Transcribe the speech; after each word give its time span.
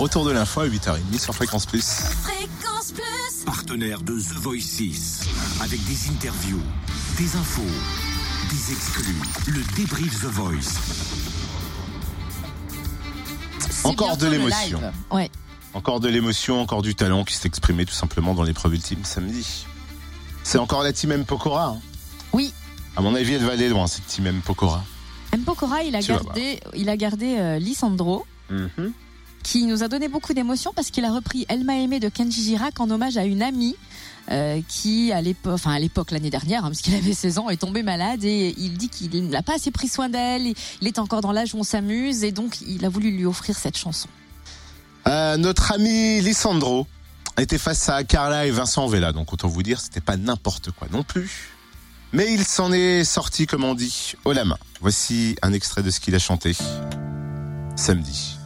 Retour 0.00 0.24
de 0.24 0.30
l'info 0.30 0.60
à 0.62 0.66
8h30 0.66 1.18
sur 1.20 1.34
Fréquence 1.34 1.66
Plus. 1.66 1.84
Fréquence 2.22 2.92
Plus. 2.92 3.44
Partenaire 3.44 4.00
de 4.00 4.14
The 4.18 4.32
Voice 4.32 4.60
6. 4.62 5.20
Avec 5.60 5.78
des 5.84 6.08
interviews, 6.08 6.62
des 7.18 7.36
infos, 7.36 7.60
des 8.48 8.72
exclus. 8.72 9.20
Le 9.46 9.60
débrief 9.76 10.18
The 10.20 10.24
Voice. 10.24 10.80
Encore 13.84 14.16
de 14.16 14.26
l'émotion. 14.26 14.80
Ouais. 15.10 15.30
Encore 15.74 16.00
de 16.00 16.08
l'émotion, 16.08 16.62
encore 16.62 16.80
du 16.80 16.94
talent 16.94 17.24
qui 17.24 17.34
s'est 17.34 17.46
exprimé 17.46 17.84
tout 17.84 17.92
simplement 17.92 18.32
dans 18.32 18.42
l'épreuve 18.42 18.72
ultime 18.72 19.04
samedi. 19.04 19.66
C'est 20.44 20.56
encore 20.58 20.82
la 20.82 20.94
team 20.94 21.12
M 21.12 21.26
Pokora. 21.26 21.66
hein. 21.66 21.78
Oui. 22.32 22.54
À 22.96 23.02
mon 23.02 23.14
avis, 23.14 23.34
elle 23.34 23.44
va 23.44 23.52
aller 23.52 23.68
loin, 23.68 23.86
cette 23.86 24.06
team 24.06 24.26
M 24.26 24.40
Pokora. 24.40 24.82
M. 25.32 25.42
Pokora, 25.42 25.82
il 25.82 25.94
a 25.94 26.00
Tu 26.00 26.08
gardé, 26.08 26.58
il 26.74 26.88
a 26.88 26.96
gardé 26.96 27.36
euh, 27.38 27.58
Lisandro, 27.58 28.24
qui 29.42 29.64
nous 29.66 29.82
a 29.82 29.88
donné 29.88 30.08
beaucoup 30.08 30.34
d'émotions 30.34 30.72
parce 30.74 30.90
qu'il 30.90 31.04
a 31.04 31.12
repris 31.12 31.46
Elle 31.48 31.64
m'a 31.64 31.76
aimé 31.76 31.98
de 32.00 32.08
Kenji 32.08 32.42
Girac 32.44 32.78
en 32.80 32.90
hommage 32.90 33.16
à 33.16 33.24
une 33.24 33.42
amie. 33.42 33.76
euh, 34.30 34.60
qui 34.68 35.10
à 35.12 35.20
l'époque, 35.22 36.10
l'année 36.12 36.30
dernière, 36.30 36.64
hein, 36.64 36.68
parce 36.68 36.82
qu'il 36.82 36.94
avait 36.94 37.14
16 37.14 37.38
ans, 37.38 37.48
est 37.50 37.56
tombé 37.56 37.82
malade 37.82 38.22
et 38.22 38.54
il 38.58 38.76
dit 38.78 38.88
qu'il 38.88 39.28
n'a 39.28 39.42
pas 39.42 39.54
assez 39.56 39.72
pris 39.72 39.88
soin 39.88 40.08
d'elle. 40.08 40.52
Il- 40.80 40.86
est 40.86 40.98
encore 41.00 41.20
dans 41.20 41.32
l'âge 41.32 41.52
où 41.54 41.58
on 41.58 41.64
s'amuse 41.64 42.22
et 42.22 42.30
donc 42.30 42.60
il 42.60 42.84
a 42.84 42.88
voulu 42.88 43.10
lui 43.10 43.24
offrir 43.26 43.56
cette 43.58 43.76
chanson. 43.76 44.08
Euh, 45.08 45.36
notre 45.36 45.72
ami 45.72 46.20
Lisandro 46.20 46.86
était 47.38 47.58
face 47.58 47.88
à 47.88 48.04
Carla 48.04 48.46
et 48.46 48.50
Vincent 48.52 48.86
Vella, 48.86 49.12
donc 49.12 49.32
autant 49.32 49.48
vous 49.48 49.62
dire, 49.64 49.80
c'était 49.80 50.00
pas 50.02 50.16
n'importe 50.16 50.70
quoi 50.70 50.86
non 50.92 51.02
plus. 51.02 51.48
Mais 52.12 52.32
il 52.32 52.44
s'en 52.44 52.70
est 52.72 53.02
sorti, 53.04 53.46
comme 53.46 53.64
on 53.64 53.74
dit, 53.74 54.12
haut 54.24 54.32
la. 54.32 54.44
Voici 54.80 55.34
un 55.42 55.52
extrait 55.52 55.82
de 55.82 55.90
ce 55.90 55.98
qu'il 55.98 56.14
a 56.14 56.18
chanté 56.20 56.52
samedi. 57.76 58.36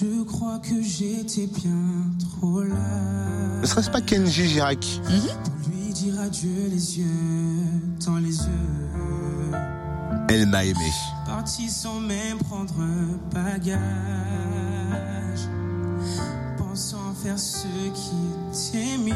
Je 0.00 0.22
crois 0.24 0.58
que 0.60 0.80
j'étais 0.80 1.46
bien 1.46 1.70
trop 2.18 2.62
là 2.62 2.74
Ne 3.60 3.66
serait-ce 3.66 3.90
pas 3.90 4.00
Kenji 4.00 4.48
Girac 4.48 4.78
pour 5.04 5.12
lui 5.74 5.92
dire 5.92 6.18
adieu 6.18 6.68
les 6.70 6.98
yeux 7.00 7.06
dans 8.06 8.16
les 8.16 8.34
yeux. 8.34 9.52
Elle 10.30 10.46
m'a 10.46 10.64
aimé. 10.64 10.90
Parti 11.26 11.68
sans 11.68 12.00
même 12.00 12.38
prendre 12.38 12.72
bagage, 13.34 13.76
pensant 16.56 17.12
faire 17.22 17.38
ce 17.38 17.66
qui 17.92 18.72
était 18.72 18.96
mieux. 18.96 19.12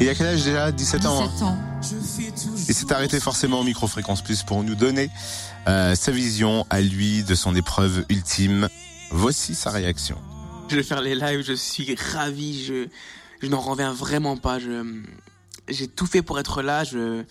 Et 0.00 0.04
il 0.04 0.08
a 0.08 0.14
quel 0.14 0.28
âge 0.28 0.44
déjà? 0.44 0.72
17 0.72 1.04
ans. 1.04 1.24
hein 1.24 1.28
17 1.34 1.42
ans. 1.42 1.58
Je 1.82 1.96
fais 1.96 2.30
toujours. 2.30 2.66
Il 2.66 2.74
s'est 2.74 2.92
arrêté 2.94 3.20
forcément 3.20 3.60
au 3.60 3.64
micro-fréquence 3.64 4.22
plus 4.22 4.42
pour 4.42 4.62
nous 4.64 4.74
donner 4.74 5.10
euh, 5.68 5.94
sa 5.94 6.12
vision 6.12 6.64
à 6.70 6.80
lui 6.80 7.24
de 7.24 7.34
son 7.34 7.54
épreuve 7.54 8.06
ultime. 8.08 8.70
Voici 9.10 9.54
sa 9.54 9.70
réaction. 9.70 10.18
Je 10.68 10.76
vais 10.76 10.82
faire 10.82 11.00
les 11.00 11.14
lives, 11.14 11.42
je 11.42 11.52
suis 11.52 11.94
ravi, 11.94 12.64
je, 12.64 12.88
je 13.40 13.46
n'en 13.48 13.60
reviens 13.60 13.92
vraiment 13.92 14.36
pas. 14.36 14.58
J'ai 15.68 15.88
tout 15.88 16.06
fait 16.06 16.22
pour 16.22 16.38
être 16.38 16.62
là, 16.62 16.84
je, 16.84 17.24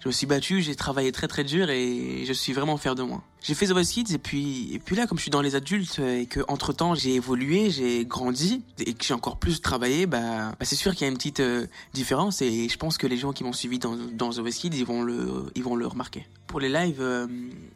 je 0.00 0.08
me 0.08 0.12
suis 0.12 0.26
battu, 0.26 0.62
j'ai 0.62 0.76
travaillé 0.76 1.10
très 1.12 1.26
très 1.26 1.44
dur 1.44 1.70
et 1.70 2.24
je 2.24 2.32
suis 2.32 2.52
vraiment 2.52 2.76
fier 2.76 2.94
de 2.94 3.02
moi. 3.02 3.22
J'ai 3.42 3.54
fait 3.54 3.66
The 3.66 3.72
Voice 3.72 3.84
Kids 3.84 4.14
et 4.14 4.18
puis, 4.18 4.80
puis 4.84 4.96
là, 4.96 5.06
comme 5.06 5.18
je 5.18 5.22
suis 5.22 5.30
dans 5.30 5.40
les 5.40 5.54
adultes 5.54 5.98
et 6.00 6.26
que 6.26 6.40
entre 6.48 6.72
temps 6.72 6.94
j'ai 6.94 7.14
évolué, 7.14 7.70
j'ai 7.70 8.04
grandi 8.04 8.62
et 8.78 8.94
que 8.94 9.04
j'ai 9.04 9.14
encore 9.14 9.38
plus 9.38 9.60
travaillé, 9.60 10.06
bah, 10.06 10.50
bah 10.50 10.64
c'est 10.64 10.76
sûr 10.76 10.92
qu'il 10.92 11.02
y 11.02 11.04
a 11.04 11.08
une 11.08 11.16
petite 11.16 11.40
euh, 11.40 11.66
différence 11.94 12.42
et 12.42 12.68
je 12.68 12.76
pense 12.76 12.98
que 12.98 13.06
les 13.06 13.16
gens 13.16 13.32
qui 13.32 13.44
m'ont 13.44 13.52
suivi 13.52 13.78
dans, 13.78 13.96
dans 13.96 14.30
The 14.30 14.38
Voice 14.38 14.50
Kids, 14.52 14.76
ils 14.76 14.84
vont 14.84 15.02
le, 15.02 15.46
ils 15.54 15.64
vont 15.64 15.76
le 15.76 15.86
remarquer. 15.86 16.26
Pour 16.46 16.60
les 16.60 16.68
lives, 16.68 17.00
euh, 17.00 17.26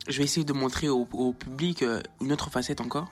je 0.09 0.19
vais 0.19 0.25
essayer 0.25 0.45
de 0.45 0.53
montrer 0.53 0.89
au, 0.89 1.05
public 1.33 1.83
euh, 1.83 2.00
une 2.20 2.33
autre 2.33 2.50
facette 2.50 2.81
encore 2.81 3.11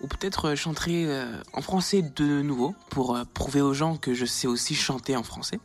ou 0.00 0.06
peut-être 0.06 0.54
chanter 0.54 1.06
en 1.52 1.60
français 1.60 2.00
de 2.00 2.40
nouveau 2.40 2.74
pour 2.88 3.18
prouver 3.34 3.60
aux 3.60 3.74
gens 3.74 3.98
que 3.98 4.14
je 4.14 4.24
sais 4.24 4.46
aussi 4.46 4.74
chanter 4.74 5.14
en 5.14 5.22
français. 5.22 5.60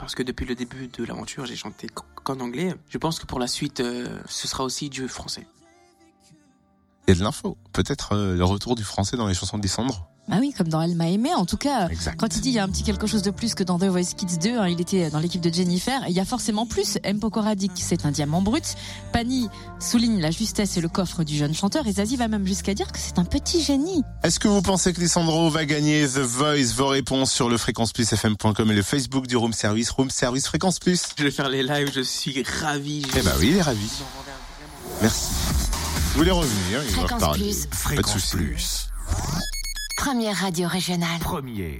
Parce 0.00 0.14
que 0.14 0.22
depuis 0.22 0.46
le 0.46 0.54
début 0.54 0.88
de 0.88 1.04
l'aventure, 1.04 1.44
j'ai 1.44 1.56
chanté 1.56 1.86
qu- 1.88 2.02
qu'en 2.24 2.40
anglais. 2.40 2.74
Je 2.88 2.96
pense 2.98 3.18
que 3.20 3.26
pour 3.26 3.38
la 3.38 3.46
suite, 3.46 3.80
euh, 3.80 4.18
ce 4.26 4.48
sera 4.48 4.64
aussi 4.64 4.88
du 4.88 5.06
français. 5.08 5.46
Il 7.10 7.14
y 7.14 7.16
a 7.16 7.18
de 7.18 7.24
l'info. 7.24 7.56
Peut-être 7.72 8.12
euh, 8.14 8.36
le 8.36 8.44
retour 8.44 8.76
du 8.76 8.84
français 8.84 9.16
dans 9.16 9.26
les 9.26 9.34
chansons 9.34 9.58
de 9.58 9.62
Lisandro. 9.62 9.98
Bah 10.28 10.36
oui, 10.38 10.54
comme 10.56 10.68
dans 10.68 10.80
Elle 10.80 10.94
m'a 10.94 11.08
aimé. 11.08 11.34
En 11.34 11.44
tout 11.44 11.56
cas, 11.56 11.88
Exact. 11.88 12.14
quand 12.16 12.36
il 12.36 12.40
dit 12.40 12.50
il 12.50 12.54
y 12.54 12.58
a 12.60 12.62
un 12.62 12.68
petit 12.68 12.84
quelque 12.84 13.08
chose 13.08 13.22
de 13.22 13.32
plus 13.32 13.56
que 13.56 13.64
dans 13.64 13.80
The 13.80 13.86
Voice 13.86 14.14
Kids 14.16 14.38
2, 14.40 14.58
hein, 14.58 14.68
il 14.68 14.80
était 14.80 15.10
dans 15.10 15.18
l'équipe 15.18 15.40
de 15.40 15.52
Jennifer. 15.52 16.00
Il 16.06 16.14
y 16.14 16.20
a 16.20 16.24
forcément 16.24 16.66
plus. 16.66 16.98
M. 17.02 17.18
Pokora 17.18 17.56
dit 17.56 17.66
que 17.68 17.80
c'est 17.80 18.06
un 18.06 18.12
diamant 18.12 18.40
brut. 18.40 18.76
Pani 19.12 19.48
souligne 19.80 20.20
la 20.20 20.30
justesse 20.30 20.76
et 20.76 20.80
le 20.80 20.88
coffre 20.88 21.24
du 21.24 21.36
jeune 21.36 21.52
chanteur. 21.52 21.84
Et 21.88 21.92
Zazie 21.94 22.14
va 22.14 22.28
même 22.28 22.46
jusqu'à 22.46 22.74
dire 22.74 22.92
que 22.92 22.98
c'est 23.00 23.18
un 23.18 23.24
petit 23.24 23.60
génie. 23.60 24.02
Est-ce 24.22 24.38
que 24.38 24.46
vous 24.46 24.62
pensez 24.62 24.92
que 24.92 25.00
Lisandro 25.00 25.50
va 25.50 25.64
gagner 25.64 26.06
The 26.06 26.18
Voice? 26.18 26.74
Vos 26.76 26.86
réponses 26.86 27.32
sur 27.32 27.48
le 27.48 27.56
fréquenceplusfm.com 27.56 28.70
et 28.70 28.74
le 28.74 28.82
Facebook 28.82 29.26
du 29.26 29.36
Room 29.36 29.52
Service, 29.52 29.90
Room 29.90 30.10
Service 30.10 30.46
Fréquence 30.46 30.78
Plus. 30.78 31.02
Je 31.18 31.24
vais 31.24 31.32
faire 31.32 31.48
les 31.48 31.64
lives, 31.64 31.90
je 31.92 32.02
suis 32.02 32.44
ravi. 32.62 33.04
Eh 33.16 33.22
ben 33.22 33.32
oui, 33.40 33.48
il 33.50 33.56
est 33.56 33.62
ravi. 33.62 33.88
Merci. 35.02 35.26
Vous 36.12 36.18
voulez 36.18 36.32
revenir 36.32 36.82
il 36.82 36.90
va 36.90 37.02
Fréquence 37.02 37.22
reparler. 37.22 37.44
Plus. 37.44 37.66
Pas 37.66 37.70
de 37.70 37.80
Fréquence 37.80 38.12
souci. 38.12 38.36
Plus. 38.36 38.88
Première 39.96 40.36
radio 40.38 40.66
régionale. 40.66 41.20
Premier. 41.20 41.78